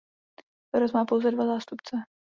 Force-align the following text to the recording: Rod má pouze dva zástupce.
Rod 0.73 0.93
má 0.93 1.05
pouze 1.05 1.31
dva 1.31 1.45
zástupce. 1.45 1.97